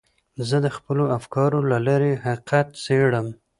[0.47, 3.27] زه د خپلو افکارو له لارې حقیقت څېړم.